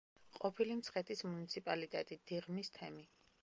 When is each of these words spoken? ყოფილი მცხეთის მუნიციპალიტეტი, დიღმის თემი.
ყოფილი 0.37 0.77
მცხეთის 0.77 1.21
მუნიციპალიტეტი, 1.27 2.19
დიღმის 2.33 2.75
თემი. 2.81 3.07